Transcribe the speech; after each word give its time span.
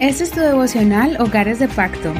Este 0.00 0.24
es 0.24 0.32
tu 0.32 0.40
devocional 0.40 1.16
Hogares 1.20 1.60
de 1.60 1.68
Pacto. 1.68 2.12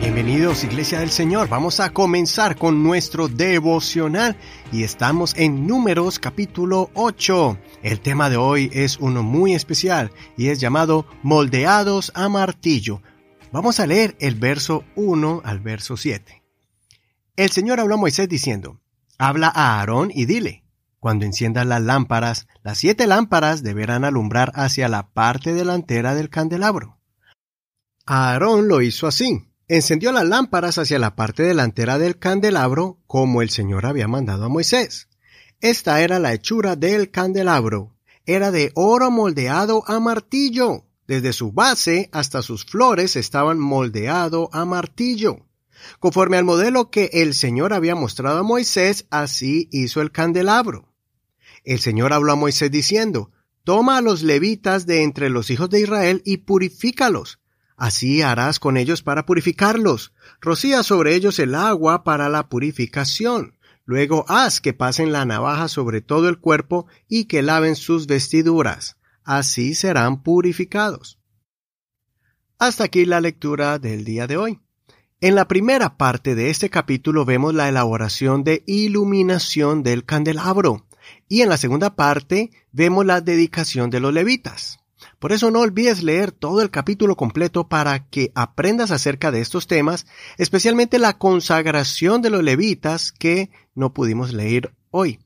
Bienvenidos 0.00 0.62
Iglesia 0.62 1.00
del 1.00 1.08
Señor. 1.08 1.48
Vamos 1.48 1.80
a 1.80 1.94
comenzar 1.94 2.56
con 2.56 2.82
nuestro 2.82 3.28
devocional 3.28 4.36
y 4.70 4.82
estamos 4.82 5.34
en 5.36 5.66
Números 5.66 6.18
capítulo 6.18 6.90
8. 6.92 7.58
El 7.82 8.00
tema 8.00 8.28
de 8.28 8.36
hoy 8.36 8.70
es 8.74 8.98
uno 8.98 9.22
muy 9.22 9.54
especial 9.54 10.12
y 10.36 10.48
es 10.48 10.60
llamado 10.60 11.06
Moldeados 11.22 12.12
a 12.14 12.28
martillo. 12.28 13.00
Vamos 13.50 13.80
a 13.80 13.86
leer 13.86 14.16
el 14.20 14.34
verso 14.34 14.84
1 14.96 15.40
al 15.44 15.60
verso 15.60 15.96
7. 15.96 16.42
El 17.36 17.50
Señor 17.50 17.80
habló 17.80 17.94
a 17.94 17.98
Moisés 17.98 18.28
diciendo, 18.28 18.80
Habla 19.16 19.48
a 19.48 19.78
Aarón 19.78 20.10
y 20.14 20.26
dile, 20.26 20.65
cuando 21.06 21.24
enciendas 21.24 21.64
las 21.64 21.80
lámparas, 21.82 22.48
las 22.64 22.78
siete 22.78 23.06
lámparas 23.06 23.62
deberán 23.62 24.04
alumbrar 24.04 24.50
hacia 24.56 24.88
la 24.88 25.12
parte 25.12 25.54
delantera 25.54 26.16
del 26.16 26.30
candelabro. 26.30 26.98
Aarón 28.06 28.66
lo 28.66 28.82
hizo 28.82 29.06
así. 29.06 29.48
Encendió 29.68 30.10
las 30.10 30.26
lámparas 30.26 30.78
hacia 30.78 30.98
la 30.98 31.14
parte 31.14 31.44
delantera 31.44 32.00
del 32.00 32.18
candelabro 32.18 32.98
como 33.06 33.40
el 33.40 33.50
Señor 33.50 33.86
había 33.86 34.08
mandado 34.08 34.46
a 34.46 34.48
Moisés. 34.48 35.06
Esta 35.60 36.00
era 36.00 36.18
la 36.18 36.32
hechura 36.32 36.74
del 36.74 37.12
candelabro. 37.12 37.94
Era 38.24 38.50
de 38.50 38.72
oro 38.74 39.12
moldeado 39.12 39.84
a 39.86 40.00
martillo. 40.00 40.86
Desde 41.06 41.32
su 41.32 41.52
base 41.52 42.10
hasta 42.10 42.42
sus 42.42 42.64
flores 42.64 43.14
estaban 43.14 43.60
moldeado 43.60 44.50
a 44.52 44.64
martillo. 44.64 45.46
Conforme 46.00 46.36
al 46.36 46.44
modelo 46.44 46.90
que 46.90 47.10
el 47.12 47.32
Señor 47.32 47.74
había 47.74 47.94
mostrado 47.94 48.40
a 48.40 48.42
Moisés, 48.42 49.06
así 49.10 49.68
hizo 49.70 50.00
el 50.00 50.10
candelabro. 50.10 50.95
El 51.66 51.80
Señor 51.80 52.12
habló 52.12 52.32
a 52.32 52.36
Moisés 52.36 52.70
diciendo, 52.70 53.32
Toma 53.64 53.98
a 53.98 54.00
los 54.00 54.22
levitas 54.22 54.86
de 54.86 55.02
entre 55.02 55.28
los 55.30 55.50
hijos 55.50 55.68
de 55.68 55.80
Israel 55.80 56.22
y 56.24 56.38
purifícalos. 56.38 57.40
Así 57.76 58.22
harás 58.22 58.60
con 58.60 58.76
ellos 58.76 59.02
para 59.02 59.26
purificarlos. 59.26 60.12
Rocía 60.40 60.84
sobre 60.84 61.16
ellos 61.16 61.40
el 61.40 61.56
agua 61.56 62.04
para 62.04 62.28
la 62.28 62.48
purificación. 62.48 63.58
Luego 63.84 64.24
haz 64.28 64.60
que 64.60 64.74
pasen 64.74 65.10
la 65.10 65.24
navaja 65.24 65.66
sobre 65.66 66.00
todo 66.00 66.28
el 66.28 66.38
cuerpo 66.38 66.86
y 67.08 67.24
que 67.24 67.42
laven 67.42 67.74
sus 67.74 68.06
vestiduras. 68.06 68.96
Así 69.24 69.74
serán 69.74 70.22
purificados. 70.22 71.18
Hasta 72.60 72.84
aquí 72.84 73.04
la 73.06 73.20
lectura 73.20 73.80
del 73.80 74.04
día 74.04 74.28
de 74.28 74.36
hoy. 74.36 74.60
En 75.20 75.34
la 75.34 75.48
primera 75.48 75.96
parte 75.96 76.36
de 76.36 76.48
este 76.50 76.70
capítulo 76.70 77.24
vemos 77.24 77.54
la 77.54 77.68
elaboración 77.68 78.44
de 78.44 78.62
iluminación 78.66 79.82
del 79.82 80.04
candelabro 80.04 80.85
y 81.28 81.42
en 81.42 81.48
la 81.48 81.56
segunda 81.56 81.96
parte 81.96 82.50
vemos 82.72 83.04
la 83.06 83.20
dedicación 83.20 83.90
de 83.90 84.00
los 84.00 84.12
levitas. 84.12 84.78
Por 85.18 85.32
eso 85.32 85.50
no 85.50 85.60
olvides 85.60 86.02
leer 86.02 86.32
todo 86.32 86.62
el 86.62 86.70
capítulo 86.70 87.16
completo 87.16 87.68
para 87.68 88.08
que 88.08 88.32
aprendas 88.34 88.90
acerca 88.90 89.30
de 89.30 89.40
estos 89.40 89.66
temas, 89.66 90.06
especialmente 90.38 90.98
la 90.98 91.18
consagración 91.18 92.22
de 92.22 92.30
los 92.30 92.42
levitas 92.42 93.12
que 93.12 93.50
no 93.74 93.92
pudimos 93.92 94.32
leer 94.32 94.74
hoy. 94.90 95.20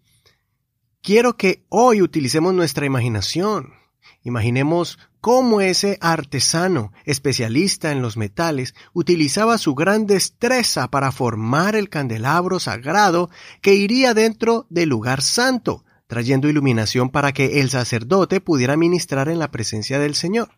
Quiero 1.03 1.37
que 1.37 1.65
hoy 1.69 2.03
utilicemos 2.03 2.53
nuestra 2.53 2.87
imaginación. 2.87 3.80
Imaginemos 4.23 4.99
cómo 5.21 5.61
ese 5.61 5.99
artesano, 6.01 6.93
especialista 7.05 7.93
en 7.93 8.03
los 8.03 8.17
metales, 8.17 8.75
utilizaba 8.93 9.59
su 9.59 9.75
gran 9.75 10.07
destreza 10.07 10.89
para 10.89 11.13
formar 11.13 11.77
el 11.77 11.89
candelabro 11.89 12.61
sagrado 12.61 13.31
que 13.61 13.75
iría 13.75 14.15
dentro 14.15 14.67
del 14.71 14.89
lugar 14.89 15.23
santo, 15.23 15.85
trayendo 16.07 16.49
iluminación 16.49 17.11
para 17.11 17.33
que 17.33 17.61
el 17.61 17.71
sacerdote 17.71 18.41
pudiera 18.41 18.77
ministrar 18.77 19.29
en 19.29 19.39
la 19.39 19.51
presencia 19.51 19.99
del 19.99 20.15
Señor. 20.15 20.51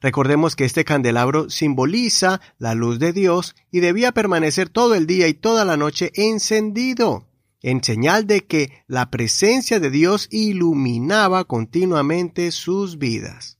Recordemos 0.00 0.56
que 0.56 0.64
este 0.64 0.84
candelabro 0.84 1.48
simboliza 1.50 2.40
la 2.58 2.74
luz 2.74 2.98
de 2.98 3.12
Dios 3.12 3.54
y 3.70 3.80
debía 3.80 4.12
permanecer 4.12 4.68
todo 4.68 4.94
el 4.94 5.06
día 5.06 5.26
y 5.28 5.34
toda 5.34 5.64
la 5.64 5.76
noche 5.76 6.12
encendido 6.14 7.25
en 7.66 7.82
señal 7.82 8.28
de 8.28 8.46
que 8.46 8.84
la 8.86 9.10
presencia 9.10 9.80
de 9.80 9.90
Dios 9.90 10.28
iluminaba 10.30 11.46
continuamente 11.46 12.52
sus 12.52 12.96
vidas. 12.96 13.58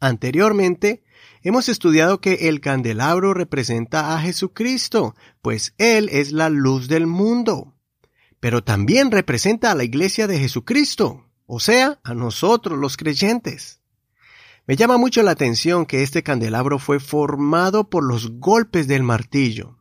Anteriormente, 0.00 1.04
hemos 1.42 1.68
estudiado 1.68 2.20
que 2.20 2.48
el 2.48 2.60
candelabro 2.60 3.34
representa 3.34 4.16
a 4.16 4.20
Jesucristo, 4.20 5.14
pues 5.42 5.74
Él 5.78 6.08
es 6.10 6.32
la 6.32 6.48
luz 6.48 6.88
del 6.88 7.06
mundo. 7.06 7.76
Pero 8.40 8.64
también 8.64 9.12
representa 9.12 9.70
a 9.70 9.76
la 9.76 9.84
iglesia 9.84 10.26
de 10.26 10.40
Jesucristo, 10.40 11.24
o 11.46 11.60
sea, 11.60 12.00
a 12.02 12.14
nosotros 12.14 12.76
los 12.80 12.96
creyentes. 12.96 13.80
Me 14.66 14.74
llama 14.74 14.98
mucho 14.98 15.22
la 15.22 15.30
atención 15.30 15.86
que 15.86 16.02
este 16.02 16.24
candelabro 16.24 16.80
fue 16.80 16.98
formado 16.98 17.90
por 17.90 18.02
los 18.02 18.40
golpes 18.40 18.88
del 18.88 19.04
martillo. 19.04 19.77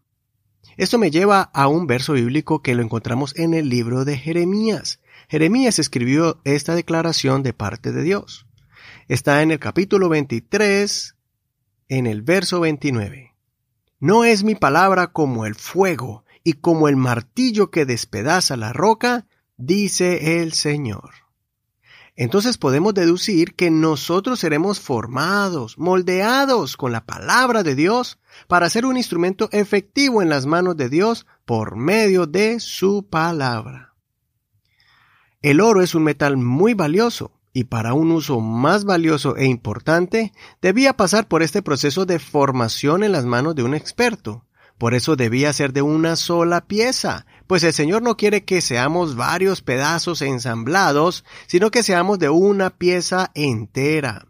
Esto 0.78 1.00
me 1.00 1.10
lleva 1.10 1.42
a 1.42 1.68
un 1.68 1.88
verso 1.88 2.14
bíblico 2.14 2.62
que 2.62 2.76
lo 2.76 2.84
encontramos 2.84 3.36
en 3.36 3.56
el 3.56 3.68
libro 3.68 4.06
de 4.06 4.18
Jeremías. 4.18 5.00
Jeremías 5.28 5.80
escribió 5.80 6.40
esta 6.44 6.76
declaración 6.76 7.42
de 7.42 7.52
parte 7.52 7.92
de 7.92 8.04
Dios. 8.04 8.46
Está 9.08 9.42
en 9.42 9.50
el 9.50 9.60
capítulo 9.60 10.08
23, 10.08 11.16
en 11.90 12.06
el 12.06 12.22
verso 12.22 12.60
29. 12.60 13.34
No 14.00 14.24
es 14.24 14.44
mi 14.44 14.54
palabra 14.54 15.08
como 15.08 15.48
el 15.48 15.56
fuego 15.56 16.24
y 16.44 16.54
como 16.54 16.88
el 16.88 16.96
martillo 16.96 17.72
que 17.72 17.86
despedaza 17.86 18.56
la 18.56 18.72
roca, 18.72 19.26
dice 19.58 20.42
el 20.42 20.54
Señor 20.54 21.27
entonces 22.18 22.58
podemos 22.58 22.96
deducir 22.96 23.54
que 23.54 23.70
nosotros 23.70 24.40
seremos 24.40 24.80
formados, 24.80 25.78
moldeados 25.78 26.76
con 26.76 26.92
la 26.92 27.06
palabra 27.06 27.62
de 27.62 27.76
Dios 27.76 28.18
para 28.48 28.72
ser 28.72 28.88
un 28.88 28.98
instrumento 28.98 29.50
efectivo 29.52 30.24
en 30.24 30.30
las 30.30 30.48
manos 30.48 30.76
de 30.76 30.90
Dios 30.90 31.28
por 31.46 31.76
medio 31.76 32.26
de 32.26 32.60
su 32.60 33.08
palabra. 33.08 33.94
El 35.44 35.62
oro 35.62 35.84
es 35.84 35.94
un 35.94 36.06
metal 36.06 36.38
muy 36.38 36.74
valioso 36.74 37.34
y 37.54 37.66
para 37.66 37.94
un 37.94 38.12
uso 38.12 38.40
más 38.40 38.84
valioso 38.84 39.38
e 39.38 39.46
importante 39.46 40.34
debía 40.60 40.98
pasar 40.98 41.28
por 41.28 41.44
este 41.44 41.62
proceso 41.62 42.08
de 42.08 42.18
formación 42.18 43.04
en 43.04 43.12
las 43.12 43.26
manos 43.26 43.54
de 43.54 43.62
un 43.62 43.76
experto. 43.76 44.47
Por 44.78 44.94
eso 44.94 45.16
debía 45.16 45.52
ser 45.54 45.74
de 45.74 45.82
una 45.82 46.16
sola 46.16 46.66
pieza, 46.68 47.26
pues 47.48 47.64
el 47.64 47.74
Señor 47.74 48.04
no 48.04 48.16
quiere 48.16 48.46
que 48.46 48.62
seamos 48.62 49.16
varios 49.16 49.62
pedazos 49.62 50.22
ensamblados, 50.22 51.26
sino 51.48 51.72
que 51.72 51.82
seamos 51.82 52.20
de 52.20 52.30
una 52.30 52.70
pieza 52.70 53.32
entera. 53.34 54.28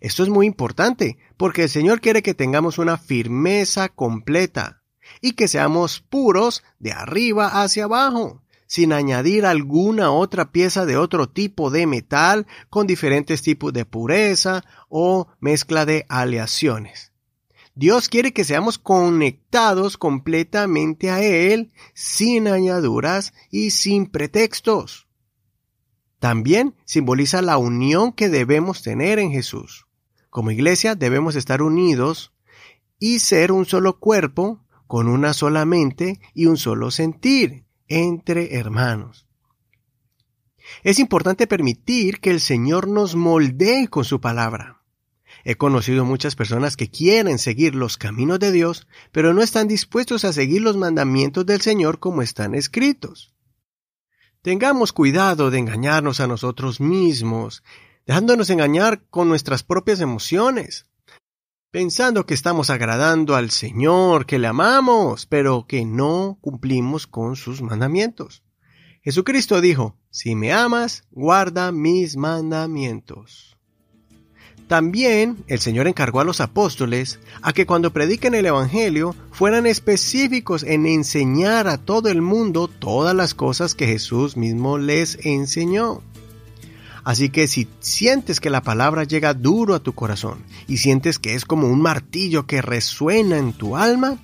Esto 0.00 0.22
es 0.22 0.30
muy 0.30 0.46
importante, 0.46 1.18
porque 1.36 1.64
el 1.64 1.68
Señor 1.68 2.00
quiere 2.00 2.22
que 2.22 2.34
tengamos 2.34 2.78
una 2.78 2.96
firmeza 2.96 3.90
completa 3.90 4.82
y 5.20 5.32
que 5.32 5.46
seamos 5.46 6.00
puros 6.00 6.62
de 6.78 6.92
arriba 6.92 7.62
hacia 7.62 7.84
abajo, 7.84 8.42
sin 8.66 8.94
añadir 8.94 9.44
alguna 9.44 10.10
otra 10.10 10.52
pieza 10.52 10.86
de 10.86 10.96
otro 10.96 11.28
tipo 11.28 11.70
de 11.70 11.86
metal 11.86 12.46
con 12.70 12.86
diferentes 12.86 13.42
tipos 13.42 13.74
de 13.74 13.84
pureza 13.84 14.64
o 14.88 15.28
mezcla 15.38 15.84
de 15.84 16.06
aleaciones. 16.08 17.11
Dios 17.74 18.08
quiere 18.08 18.32
que 18.32 18.44
seamos 18.44 18.78
conectados 18.78 19.96
completamente 19.96 21.10
a 21.10 21.22
Él, 21.22 21.72
sin 21.94 22.48
añaduras 22.48 23.32
y 23.50 23.70
sin 23.70 24.06
pretextos. 24.06 25.08
También 26.18 26.76
simboliza 26.84 27.40
la 27.42 27.56
unión 27.56 28.12
que 28.12 28.28
debemos 28.28 28.82
tener 28.82 29.18
en 29.18 29.32
Jesús. 29.32 29.86
Como 30.28 30.50
iglesia 30.50 30.94
debemos 30.94 31.34
estar 31.34 31.62
unidos 31.62 32.32
y 32.98 33.18
ser 33.18 33.52
un 33.52 33.64
solo 33.64 33.98
cuerpo, 33.98 34.60
con 34.86 35.08
una 35.08 35.32
sola 35.32 35.64
mente 35.64 36.20
y 36.34 36.46
un 36.46 36.58
solo 36.58 36.90
sentir 36.90 37.64
entre 37.88 38.56
hermanos. 38.56 39.26
Es 40.82 40.98
importante 40.98 41.46
permitir 41.46 42.20
que 42.20 42.30
el 42.30 42.40
Señor 42.40 42.86
nos 42.86 43.16
moldee 43.16 43.88
con 43.88 44.04
su 44.04 44.20
palabra. 44.20 44.81
He 45.44 45.56
conocido 45.56 46.04
muchas 46.04 46.36
personas 46.36 46.76
que 46.76 46.90
quieren 46.90 47.38
seguir 47.38 47.74
los 47.74 47.98
caminos 47.98 48.38
de 48.38 48.52
Dios, 48.52 48.86
pero 49.10 49.34
no 49.34 49.42
están 49.42 49.66
dispuestos 49.68 50.24
a 50.24 50.32
seguir 50.32 50.62
los 50.62 50.76
mandamientos 50.76 51.44
del 51.46 51.60
Señor 51.60 51.98
como 51.98 52.22
están 52.22 52.54
escritos. 52.54 53.34
Tengamos 54.42 54.92
cuidado 54.92 55.50
de 55.50 55.58
engañarnos 55.58 56.20
a 56.20 56.26
nosotros 56.26 56.80
mismos, 56.80 57.62
dejándonos 58.06 58.50
engañar 58.50 59.04
con 59.08 59.28
nuestras 59.28 59.62
propias 59.62 60.00
emociones, 60.00 60.86
pensando 61.70 62.26
que 62.26 62.34
estamos 62.34 62.68
agradando 62.68 63.34
al 63.34 63.50
Señor, 63.50 64.26
que 64.26 64.38
le 64.38 64.48
amamos, 64.48 65.26
pero 65.26 65.66
que 65.66 65.84
no 65.84 66.38
cumplimos 66.40 67.06
con 67.06 67.36
sus 67.36 67.62
mandamientos. 67.62 68.42
Jesucristo 69.02 69.60
dijo, 69.60 69.96
si 70.10 70.36
me 70.36 70.52
amas, 70.52 71.04
guarda 71.10 71.72
mis 71.72 72.16
mandamientos. 72.16 73.56
También 74.68 75.44
el 75.48 75.60
Señor 75.60 75.86
encargó 75.86 76.20
a 76.20 76.24
los 76.24 76.40
apóstoles 76.40 77.18
a 77.42 77.52
que 77.52 77.66
cuando 77.66 77.92
prediquen 77.92 78.34
el 78.34 78.46
Evangelio 78.46 79.14
fueran 79.30 79.66
específicos 79.66 80.62
en 80.62 80.86
enseñar 80.86 81.68
a 81.68 81.78
todo 81.78 82.08
el 82.08 82.22
mundo 82.22 82.68
todas 82.68 83.14
las 83.14 83.34
cosas 83.34 83.74
que 83.74 83.86
Jesús 83.86 84.36
mismo 84.36 84.78
les 84.78 85.18
enseñó. 85.26 86.02
Así 87.04 87.30
que 87.30 87.48
si 87.48 87.68
sientes 87.80 88.40
que 88.40 88.50
la 88.50 88.62
palabra 88.62 89.04
llega 89.04 89.34
duro 89.34 89.74
a 89.74 89.80
tu 89.80 89.92
corazón 89.92 90.44
y 90.68 90.76
sientes 90.78 91.18
que 91.18 91.34
es 91.34 91.44
como 91.44 91.68
un 91.68 91.82
martillo 91.82 92.46
que 92.46 92.62
resuena 92.62 93.38
en 93.38 93.52
tu 93.52 93.76
alma, 93.76 94.18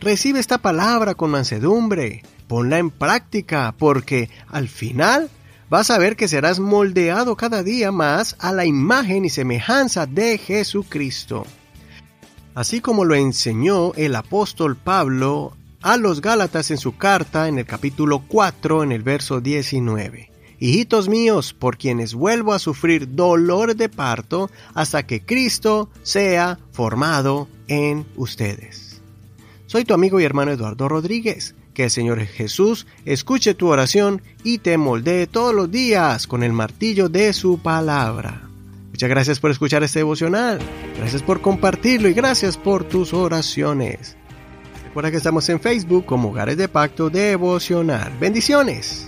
recibe 0.00 0.40
esta 0.40 0.58
palabra 0.58 1.14
con 1.14 1.30
mansedumbre, 1.30 2.22
ponla 2.48 2.78
en 2.78 2.90
práctica, 2.90 3.74
porque 3.76 4.30
al 4.48 4.68
final 4.68 5.30
vas 5.68 5.90
a 5.90 5.98
ver 5.98 6.16
que 6.16 6.28
serás 6.28 6.60
moldeado 6.60 7.36
cada 7.36 7.62
día 7.62 7.92
más 7.92 8.36
a 8.38 8.52
la 8.52 8.64
imagen 8.64 9.24
y 9.24 9.30
semejanza 9.30 10.06
de 10.06 10.38
Jesucristo. 10.38 11.46
Así 12.54 12.80
como 12.80 13.04
lo 13.04 13.14
enseñó 13.14 13.92
el 13.94 14.14
apóstol 14.16 14.76
Pablo 14.76 15.56
a 15.82 15.96
los 15.96 16.20
Gálatas 16.20 16.70
en 16.70 16.78
su 16.78 16.96
carta 16.96 17.48
en 17.48 17.58
el 17.58 17.66
capítulo 17.66 18.24
4 18.26 18.82
en 18.82 18.92
el 18.92 19.02
verso 19.02 19.40
19. 19.40 20.30
Hijitos 20.58 21.08
míos, 21.08 21.52
por 21.52 21.76
quienes 21.76 22.14
vuelvo 22.14 22.54
a 22.54 22.58
sufrir 22.58 23.14
dolor 23.14 23.76
de 23.76 23.90
parto 23.90 24.50
hasta 24.72 25.06
que 25.06 25.20
Cristo 25.20 25.90
sea 26.02 26.58
formado 26.72 27.46
en 27.68 28.06
ustedes. 28.16 28.85
Soy 29.66 29.84
tu 29.84 29.94
amigo 29.94 30.20
y 30.20 30.24
hermano 30.24 30.52
Eduardo 30.52 30.88
Rodríguez. 30.88 31.54
Que 31.74 31.84
el 31.84 31.90
Señor 31.90 32.20
Jesús 32.24 32.86
escuche 33.04 33.54
tu 33.54 33.68
oración 33.68 34.22
y 34.42 34.58
te 34.58 34.78
moldee 34.78 35.26
todos 35.26 35.54
los 35.54 35.70
días 35.70 36.26
con 36.26 36.42
el 36.42 36.52
martillo 36.52 37.08
de 37.10 37.32
su 37.32 37.58
palabra. 37.58 38.48
Muchas 38.90 39.10
gracias 39.10 39.40
por 39.40 39.50
escuchar 39.50 39.82
este 39.82 39.98
devocional, 39.98 40.58
gracias 40.96 41.22
por 41.22 41.42
compartirlo 41.42 42.08
y 42.08 42.14
gracias 42.14 42.56
por 42.56 42.84
tus 42.84 43.12
oraciones. 43.12 44.16
Recuerda 44.84 45.10
que 45.10 45.18
estamos 45.18 45.46
en 45.50 45.60
Facebook 45.60 46.06
como 46.06 46.30
Hogares 46.30 46.56
de 46.56 46.68
Pacto 46.68 47.10
Devocional. 47.10 48.10
Bendiciones. 48.18 49.06